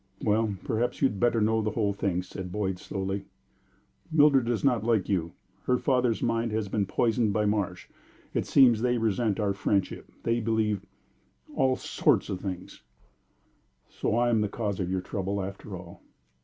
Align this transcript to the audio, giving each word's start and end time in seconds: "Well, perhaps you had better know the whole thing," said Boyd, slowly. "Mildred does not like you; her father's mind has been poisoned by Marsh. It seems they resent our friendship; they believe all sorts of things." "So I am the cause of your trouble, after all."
"Well, 0.23 0.55
perhaps 0.63 0.99
you 1.03 1.09
had 1.09 1.19
better 1.19 1.39
know 1.41 1.61
the 1.61 1.69
whole 1.69 1.93
thing," 1.93 2.23
said 2.23 2.51
Boyd, 2.51 2.79
slowly. 2.79 3.25
"Mildred 4.11 4.45
does 4.47 4.63
not 4.63 4.83
like 4.83 5.07
you; 5.07 5.33
her 5.65 5.77
father's 5.77 6.23
mind 6.23 6.51
has 6.53 6.67
been 6.67 6.87
poisoned 6.87 7.33
by 7.33 7.45
Marsh. 7.45 7.87
It 8.33 8.47
seems 8.47 8.81
they 8.81 8.97
resent 8.97 9.39
our 9.39 9.53
friendship; 9.53 10.11
they 10.23 10.39
believe 10.39 10.83
all 11.53 11.75
sorts 11.75 12.29
of 12.29 12.41
things." 12.41 12.81
"So 13.89 14.15
I 14.15 14.31
am 14.31 14.41
the 14.41 14.49
cause 14.49 14.79
of 14.79 14.89
your 14.89 15.01
trouble, 15.01 15.39
after 15.39 15.77
all." 15.77 16.01